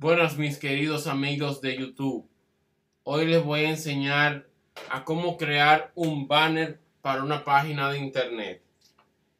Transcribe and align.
Buenas 0.00 0.38
mis 0.38 0.56
queridos 0.56 1.06
amigos 1.06 1.60
de 1.60 1.76
YouTube. 1.76 2.26
Hoy 3.04 3.26
les 3.26 3.44
voy 3.44 3.66
a 3.66 3.68
enseñar 3.68 4.48
a 4.88 5.04
cómo 5.04 5.36
crear 5.36 5.92
un 5.94 6.26
banner 6.26 6.80
para 7.02 7.22
una 7.22 7.44
página 7.44 7.90
de 7.90 7.98
internet. 7.98 8.62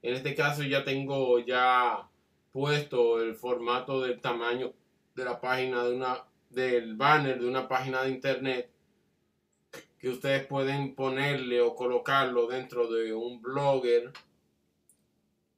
En 0.00 0.14
este 0.14 0.34
caso 0.34 0.62
ya 0.62 0.82
tengo 0.82 1.40
ya 1.40 2.08
puesto 2.52 3.20
el 3.20 3.34
formato 3.34 4.00
del 4.00 4.18
tamaño 4.18 4.72
de 5.14 5.24
la 5.26 5.42
página 5.42 5.84
de 5.84 5.94
una 5.94 6.24
del 6.48 6.96
banner 6.96 7.38
de 7.38 7.46
una 7.46 7.68
página 7.68 8.02
de 8.02 8.12
internet 8.12 8.70
que 9.98 10.08
ustedes 10.08 10.46
pueden 10.46 10.94
ponerle 10.94 11.60
o 11.60 11.74
colocarlo 11.74 12.46
dentro 12.46 12.90
de 12.90 13.12
un 13.12 13.42
blogger 13.42 14.10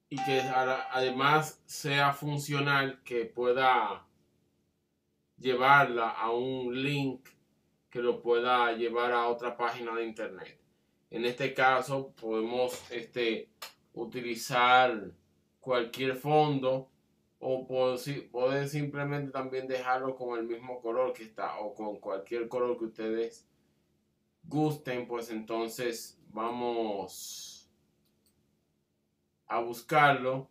y 0.09 0.17
que 0.25 0.41
además 0.41 1.63
sea 1.67 2.13
funcional 2.13 3.01
que 3.05 3.27
pueda 3.27 4.08
llevarla 5.39 6.11
a 6.11 6.31
un 6.31 6.83
link 6.83 7.29
que 7.91 8.01
lo 8.01 8.21
pueda 8.21 8.73
llevar 8.73 9.13
a 9.13 9.29
otra 9.29 9.57
página 9.57 9.95
de 9.95 10.05
internet. 10.05 10.59
En 11.11 11.25
este 11.25 11.55
caso 11.55 12.13
podemos 12.21 12.91
este, 12.91 13.49
utilizar 13.95 15.11
cualquier 15.61 16.17
fondo 16.17 16.91
o 17.41 17.67
poder 17.67 18.69
simplemente 18.69 19.31
también 19.31 19.69
dejarlo 19.69 20.17
con 20.17 20.39
el 20.39 20.45
mismo 20.45 20.81
color 20.81 21.13
que 21.13 21.23
está 21.23 21.59
o 21.61 21.75
con 21.75 22.01
cualquier 22.01 22.49
color 22.49 22.77
que 22.79 22.87
ustedes 22.87 23.47
gusten 24.43 25.07
pues 25.07 25.31
entonces 25.31 26.19
vamos 26.31 27.71
a 29.47 29.61
buscarlo 29.61 30.49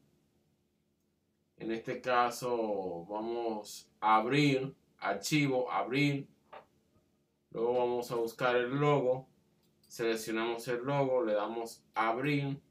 en 1.57 1.71
este 1.71 1.99
caso 1.99 3.05
vamos 3.09 3.89
a 3.99 4.17
abrir 4.17 4.73
archivo 4.99 5.71
abrir. 5.71 6.27
Luego 7.51 7.79
vamos 7.79 8.11
a 8.11 8.15
buscar 8.15 8.55
el 8.55 8.69
logo. 8.69 9.27
Seleccionamos 9.87 10.67
el 10.67 10.83
logo 10.83 11.23
le 11.23 11.33
damos 11.33 11.83
abrir. 11.93 12.61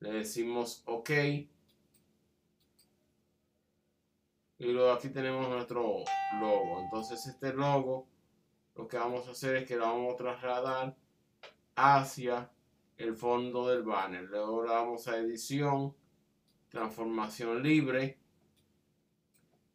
Le 0.00 0.12
decimos 0.12 0.82
ok. 0.86 1.10
Y 4.58 4.66
luego 4.72 4.92
aquí 4.92 5.08
tenemos 5.08 5.48
nuestro 5.48 6.04
logo. 6.40 6.80
Entonces 6.80 7.26
este 7.26 7.52
logo 7.52 8.06
lo 8.76 8.88
que 8.88 8.96
vamos 8.96 9.28
a 9.28 9.32
hacer 9.32 9.56
es 9.56 9.68
que 9.68 9.76
lo 9.76 9.84
vamos 9.84 10.14
a 10.14 10.16
trasladar 10.16 10.96
hacia 11.76 12.50
el 12.96 13.14
fondo 13.14 13.68
del 13.68 13.82
banner. 13.82 14.24
Luego 14.24 14.64
le 14.64 14.70
damos 14.72 15.06
a 15.08 15.16
edición 15.18 15.94
transformación 16.68 17.62
libre 17.62 18.18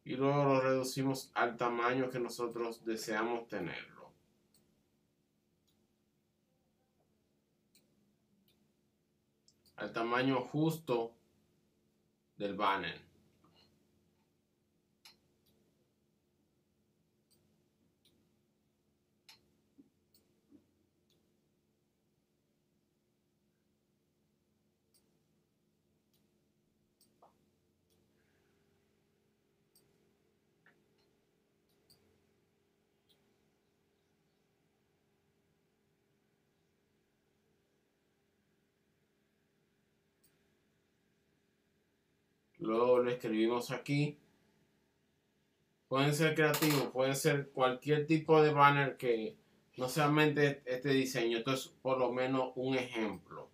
y 0.04 0.16
luego 0.16 0.44
lo 0.44 0.60
reducimos 0.60 1.30
al 1.34 1.56
tamaño 1.56 2.10
que 2.10 2.18
nosotros 2.18 2.84
deseamos 2.84 3.46
tenerlo. 3.48 4.10
Al 9.76 9.92
tamaño 9.92 10.42
justo 10.42 11.14
del 12.36 12.54
banner 12.54 13.09
Luego 42.60 42.98
lo 42.98 43.10
escribimos 43.10 43.70
aquí. 43.70 44.18
Pueden 45.88 46.14
ser 46.14 46.34
creativos, 46.34 46.88
pueden 46.92 47.16
ser 47.16 47.50
cualquier 47.50 48.06
tipo 48.06 48.42
de 48.42 48.52
banner 48.52 48.96
que 48.96 49.36
no 49.76 49.88
solamente 49.88 50.62
este 50.66 50.90
diseño. 50.90 51.38
Esto 51.38 51.52
es 51.54 51.68
por 51.82 51.98
lo 51.98 52.12
menos 52.12 52.52
un 52.54 52.76
ejemplo. 52.76 53.48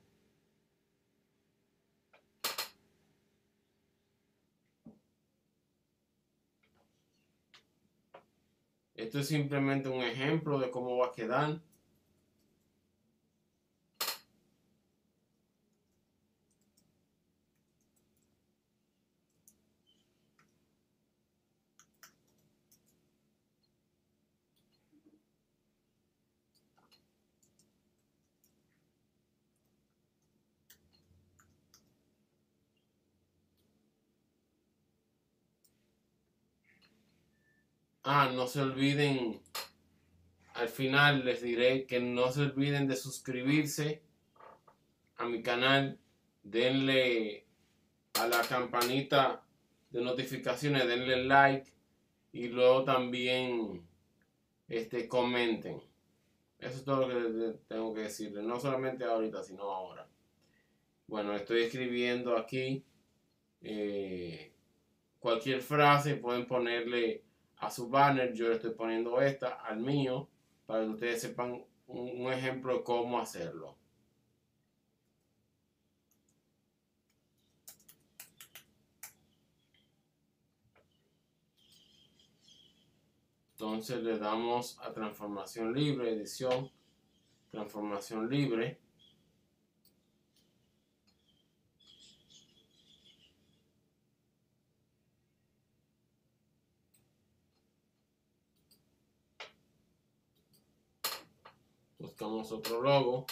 Esto 8.95 9.21
es 9.21 9.29
simplemente 9.29 9.89
un 9.89 10.03
ejemplo 10.03 10.59
de 10.59 10.71
cómo 10.71 10.97
va 10.97 11.09
a 11.09 11.13
quedar. 11.13 11.61
Ah, 38.09 38.31
no 38.33 38.47
se 38.47 38.61
olviden, 38.61 39.41
al 40.55 40.69
final 40.69 41.25
les 41.25 41.43
diré 41.43 41.87
que 41.87 41.99
no 41.99 42.31
se 42.31 42.43
olviden 42.43 42.87
de 42.87 42.95
suscribirse 42.95 44.01
a 45.17 45.25
mi 45.27 45.43
canal, 45.43 45.99
denle 46.45 47.47
a 48.15 48.29
la 48.29 48.43
campanita 48.43 49.43
de 49.91 50.03
notificaciones, 50.03 50.87
denle 50.87 51.25
like 51.25 51.73
y 52.31 52.47
luego 52.47 52.85
también 52.85 53.85
este, 54.69 55.09
comenten. 55.09 55.83
Eso 56.61 56.77
es 56.77 56.85
todo 56.85 57.09
lo 57.09 57.09
que 57.09 57.59
tengo 57.67 57.93
que 57.93 58.03
decirles, 58.03 58.45
no 58.45 58.61
solamente 58.61 59.05
ahorita, 59.05 59.43
sino 59.43 59.65
ahora. 59.65 60.09
Bueno, 61.09 61.35
estoy 61.35 61.65
escribiendo 61.65 62.37
aquí 62.37 62.85
eh, 63.63 64.53
cualquier 65.19 65.61
frase, 65.61 66.15
pueden 66.15 66.47
ponerle 66.47 67.26
a 67.59 67.71
su 67.71 67.89
banner, 67.89 68.33
yo 68.35 68.49
le 68.49 68.57
estoy 68.57 68.73
poniendo 68.73 69.21
esta 69.21 69.55
al 69.65 69.81
mío 69.81 70.29
para 70.67 70.85
que 70.85 70.91
ustedes 70.91 71.23
sepan 71.23 71.65
un, 71.87 72.33
ejemplo 72.33 72.79
de 72.79 72.83
cómo 72.83 73.19
hacerlo. 73.19 73.77
Entonces 83.53 84.03
le 84.03 84.19
damos 84.19 84.79
a 84.81 84.93
transformación 84.93 85.73
libre, 85.73 86.13
edición, 86.13 86.71
transformación 87.51 88.29
libre. 88.29 88.79
Buscamos 102.07 102.53
otro 102.53 102.81
logo 102.81 103.27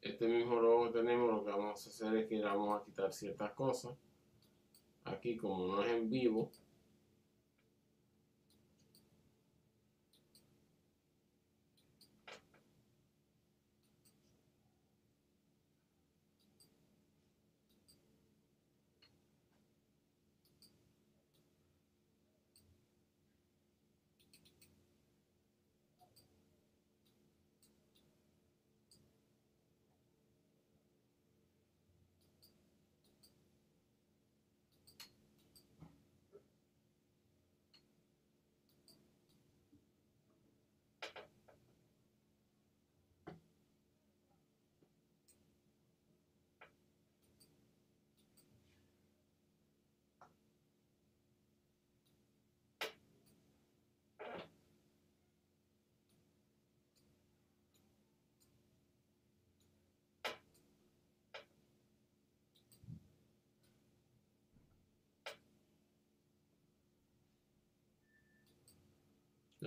este 0.00 0.28
mismo 0.28 0.60
logo 0.60 0.86
que 0.86 0.98
tenemos 0.98 1.30
lo 1.30 1.44
que 1.44 1.50
vamos 1.50 1.86
a 1.86 1.90
hacer 1.90 2.16
es 2.16 2.26
que 2.26 2.40
vamos 2.40 2.80
a 2.80 2.84
quitar 2.84 3.12
ciertas 3.12 3.52
cosas. 3.52 3.96
Aquí 5.04 5.36
como 5.36 5.66
no 5.66 5.82
es 5.82 5.92
en 5.92 6.08
vivo 6.08 6.50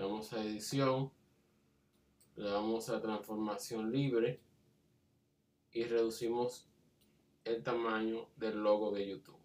le 0.01 0.07
damos 0.07 0.33
a 0.33 0.43
edición, 0.43 1.11
le 2.35 2.49
damos 2.49 2.89
a 2.89 2.99
transformación 2.99 3.91
libre 3.91 4.41
y 5.73 5.83
reducimos 5.83 6.65
el 7.45 7.61
tamaño 7.61 8.27
del 8.35 8.63
logo 8.63 8.89
de 8.89 9.07
YouTube. 9.07 9.40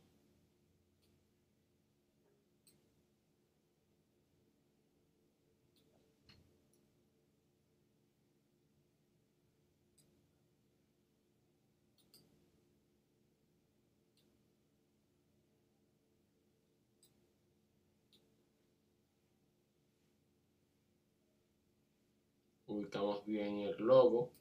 Ubicamos 22.77 23.25
bien 23.27 23.61
el 23.61 23.77
logo. 23.79 24.33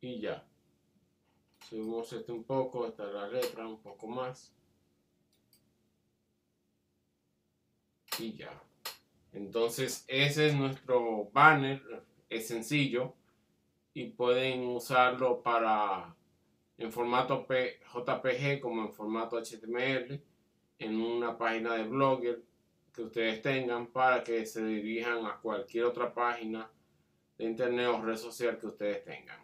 Y 0.00 0.20
ya. 0.20 0.46
Subimos 1.68 2.12
esto 2.12 2.34
un 2.34 2.44
poco 2.44 2.86
hasta 2.86 3.04
la 3.06 3.28
letra 3.28 3.66
un 3.66 3.80
poco 3.80 4.06
más. 4.06 4.54
Y 8.18 8.32
ya. 8.32 8.50
Entonces 9.32 10.04
ese 10.08 10.48
es 10.48 10.54
nuestro 10.54 11.30
banner 11.32 11.80
es 12.28 12.48
sencillo 12.48 13.14
y 13.92 14.06
pueden 14.10 14.66
usarlo 14.66 15.42
para 15.42 16.16
en 16.78 16.90
formato 16.92 17.46
JPG 17.46 18.60
como 18.60 18.82
en 18.82 18.92
formato 18.92 19.36
HTML 19.36 20.22
en 20.78 21.00
una 21.00 21.36
página 21.36 21.74
de 21.74 21.84
Blogger 21.84 22.42
que 22.92 23.02
ustedes 23.02 23.42
tengan 23.42 23.86
para 23.88 24.22
que 24.22 24.44
se 24.46 24.64
dirijan 24.64 25.26
a 25.26 25.36
cualquier 25.36 25.84
otra 25.84 26.12
página 26.12 26.70
de 27.38 27.44
internet 27.44 27.86
o 27.88 28.02
red 28.02 28.16
social 28.16 28.58
que 28.58 28.66
ustedes 28.66 29.04
tengan. 29.04 29.40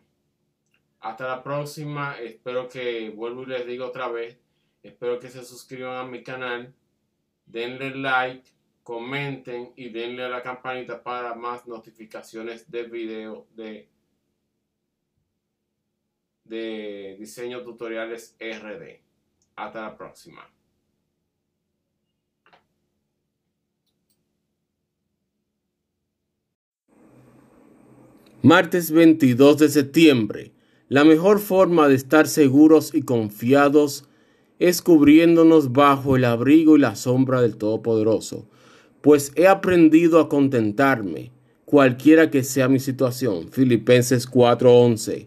Hasta 1.01 1.29
la 1.29 1.43
próxima, 1.43 2.19
espero 2.19 2.69
que, 2.69 3.11
vuelvo 3.11 3.43
y 3.43 3.47
les 3.47 3.67
digo 3.67 3.87
otra 3.87 4.09
vez, 4.09 4.39
espero 4.83 5.21
que 5.21 5.29
se 5.29 5.45
suscriban 5.45 5.97
a 5.97 6.05
mi 6.05 6.23
canal, 6.23 6.75
denle 7.45 7.95
like, 7.95 8.51
comenten 8.83 9.73
y 9.77 9.89
denle 9.91 10.25
a 10.25 10.29
la 10.29 10.43
campanita 10.43 11.03
para 11.03 11.35
más 11.35 11.67
notificaciones 11.67 12.71
de 12.71 12.85
video 12.85 13.47
de, 13.55 13.89
de 16.45 17.17
diseño 17.19 17.63
tutoriales 17.63 18.37
RD. 18.41 19.01
Hasta 19.57 19.83
la 19.83 19.97
próxima. 19.97 20.56
Martes 28.49 28.93
22 28.93 29.59
de 29.59 29.69
septiembre. 29.69 30.53
La 30.89 31.03
mejor 31.03 31.41
forma 31.41 31.89
de 31.89 31.97
estar 31.97 32.29
seguros 32.29 32.95
y 32.95 33.03
confiados 33.03 34.05
es 34.61 34.83
cubriéndonos 34.83 35.73
bajo 35.73 36.15
el 36.15 36.25
abrigo 36.25 36.77
y 36.77 36.81
la 36.81 36.95
sombra 36.95 37.43
del 37.43 37.57
Todopoderoso, 37.57 38.49
pues 39.01 39.33
he 39.35 39.49
aprendido 39.49 40.21
a 40.21 40.29
contentarme, 40.29 41.33
cualquiera 41.65 42.31
que 42.31 42.45
sea 42.45 42.69
mi 42.69 42.79
situación. 42.79 43.49
Filipenses 43.51 44.29
4:11. 44.29 45.27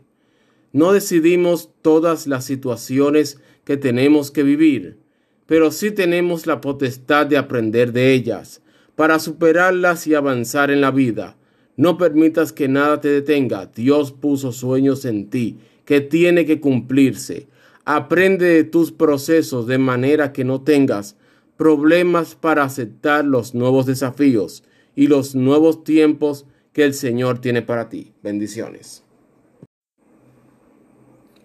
No 0.72 0.94
decidimos 0.94 1.72
todas 1.82 2.26
las 2.26 2.46
situaciones 2.46 3.42
que 3.66 3.76
tenemos 3.76 4.32
que 4.32 4.44
vivir, 4.44 4.98
pero 5.46 5.72
sí 5.72 5.92
tenemos 5.92 6.48
la 6.48 6.62
potestad 6.62 7.28
de 7.28 7.36
aprender 7.36 7.92
de 7.92 8.14
ellas, 8.14 8.62
para 8.96 9.20
superarlas 9.20 10.08
y 10.08 10.16
avanzar 10.16 10.72
en 10.72 10.80
la 10.80 10.92
vida. 10.92 11.36
No 11.80 11.98
permitas 11.98 12.52
que 12.52 12.68
nada 12.68 13.00
te 13.00 13.08
detenga. 13.08 13.68
Dios 13.68 14.12
puso 14.12 14.52
sueños 14.52 15.06
en 15.06 15.30
ti 15.30 15.60
que 15.86 16.02
tiene 16.02 16.46
que 16.46 16.60
cumplirse. 16.60 17.48
Aprende 17.86 18.48
de 18.48 18.66
tus 18.66 18.92
procesos 18.92 19.66
de 19.66 19.78
manera 19.78 20.34
que 20.34 20.44
no 20.44 20.60
tengas 20.60 21.16
problemas 21.56 22.36
para 22.36 22.66
aceptar 22.66 23.24
los 23.24 23.56
nuevos 23.56 23.86
desafíos 23.86 24.66
y 24.94 25.08
los 25.08 25.36
nuevos 25.36 25.86
tiempos 25.86 26.46
que 26.74 26.84
el 26.84 26.94
Señor 26.94 27.40
tiene 27.40 27.62
para 27.62 27.88
ti. 27.88 28.12
Bendiciones. 28.22 29.06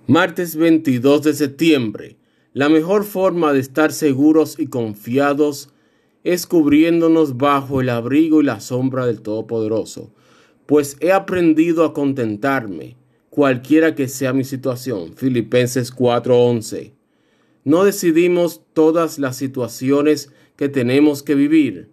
Martes 0.09 0.57
22 0.57 1.23
de 1.23 1.35
septiembre. 1.35 2.17
La 2.53 2.69
mejor 2.69 3.05
forma 3.05 3.53
de 3.53 3.61
estar 3.61 3.93
seguros 3.93 4.59
y 4.59 4.67
confiados 4.67 5.71
es 6.25 6.49
cubriéndonos 6.49 7.37
bajo 7.37 7.81
el 7.81 7.89
abrigo 7.89 8.41
y 8.41 8.45
la 8.45 8.59
sombra 8.59 9.07
del 9.07 9.23
Todopoderoso 9.23 10.11
pues 10.67 10.97
he 11.01 11.13
aprendido 11.13 11.85
a 11.85 11.93
contentarme, 11.93 12.97
cualquiera 13.31 13.95
que 13.95 14.09
sea 14.09 14.33
mi 14.33 14.45
situación. 14.45 15.15
Filipenses 15.15 15.93
4:11. 15.93 16.93
No 17.65 17.85
decidimos 17.85 18.63
todas 18.75 19.19
las 19.19 19.37
situaciones 19.37 20.31
que 20.57 20.69
tenemos 20.69 21.23
que 21.23 21.35
vivir, 21.35 21.89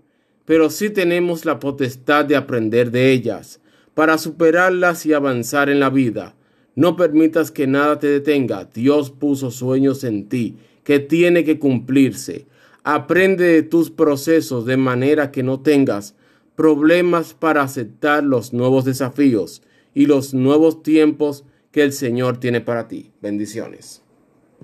pero 0.46 0.70
sí 0.70 0.90
tenemos 0.90 1.46
la 1.46 1.60
potestad 1.60 2.25
de 2.25 2.36
aprender 2.36 2.92
de 2.92 3.12
ellas, 3.12 3.60
para 3.94 4.18
superarlas 4.18 5.06
y 5.06 5.13
avanzar 5.13 5.70
en 5.70 5.80
la 5.80 5.90
vida. 5.90 6.36
No 6.75 6.96
permitas 6.96 7.51
que 7.51 7.68
nada 7.68 8.00
te 8.00 8.08
detenga. 8.08 8.66
Dios 8.66 9.12
puso 9.12 9.51
sueños 9.51 10.04
en 10.04 10.30
ti 10.30 10.58
que 10.84 11.00
tiene 11.00 11.44
que 11.44 11.60
cumplirse. 11.60 12.46
Aprende 12.84 13.46
de 13.46 13.63
tus 13.63 13.92
procesos 13.92 14.66
de 14.66 14.78
manera 14.78 15.32
que 15.32 15.44
no 15.44 15.60
tengas 15.60 16.16
problemas 16.62 17.34
para 17.34 17.63
aceptar 17.63 18.24
los 18.24 18.53
nuevos 18.53 18.86
desafíos 18.86 19.63
y 19.96 20.06
los 20.06 20.36
nuevos 20.36 20.84
tiempos 20.84 21.44
que 21.72 21.82
el 21.82 21.91
Señor 21.91 22.39
tiene 22.39 22.62
para 22.62 22.88
ti. 22.88 23.10
Bendiciones. 23.20 24.00